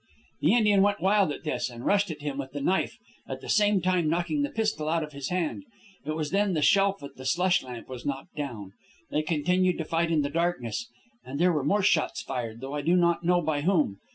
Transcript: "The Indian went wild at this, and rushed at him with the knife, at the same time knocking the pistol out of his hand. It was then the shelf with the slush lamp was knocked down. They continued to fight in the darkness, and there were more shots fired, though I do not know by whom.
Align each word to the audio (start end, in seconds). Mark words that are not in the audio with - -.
"The 0.39 0.55
Indian 0.55 0.81
went 0.81 0.99
wild 1.01 1.31
at 1.31 1.43
this, 1.43 1.69
and 1.69 1.85
rushed 1.85 2.09
at 2.09 2.23
him 2.23 2.39
with 2.39 2.53
the 2.53 2.59
knife, 2.61 2.97
at 3.29 3.39
the 3.39 3.47
same 3.49 3.81
time 3.81 4.09
knocking 4.09 4.41
the 4.41 4.49
pistol 4.49 4.89
out 4.89 5.03
of 5.03 5.11
his 5.11 5.29
hand. 5.29 5.63
It 6.07 6.15
was 6.15 6.31
then 6.31 6.55
the 6.55 6.63
shelf 6.63 7.03
with 7.03 7.17
the 7.17 7.23
slush 7.27 7.61
lamp 7.61 7.87
was 7.87 8.03
knocked 8.03 8.35
down. 8.35 8.71
They 9.11 9.21
continued 9.21 9.77
to 9.77 9.85
fight 9.85 10.09
in 10.11 10.23
the 10.23 10.31
darkness, 10.31 10.89
and 11.23 11.37
there 11.37 11.53
were 11.53 11.63
more 11.63 11.83
shots 11.83 12.23
fired, 12.23 12.61
though 12.61 12.73
I 12.73 12.81
do 12.81 12.95
not 12.95 13.23
know 13.23 13.41
by 13.41 13.61
whom. 13.61 13.99